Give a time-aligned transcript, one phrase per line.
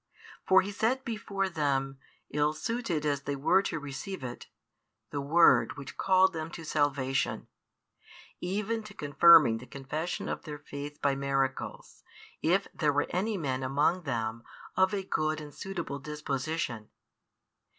[0.47, 1.99] For He set before them,
[2.31, 4.47] ill suited as they were to receive it,
[5.11, 7.45] the Word which called them to salvation;
[8.39, 12.01] even to confirming the confession of their faith by miracles,
[12.41, 14.41] if there were any men among them
[14.75, 16.89] of a good and suitable disposition.